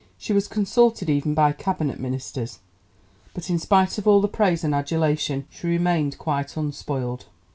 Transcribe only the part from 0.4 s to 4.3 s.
consulted even by Cabinet Ministers, but in spite of all the